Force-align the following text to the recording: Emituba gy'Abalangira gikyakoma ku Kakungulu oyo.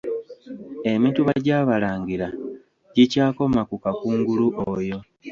Emituba 0.91 1.31
gy'Abalangira 1.45 2.27
gikyakoma 2.95 3.61
ku 3.69 3.75
Kakungulu 3.83 4.47
oyo. 4.75 4.97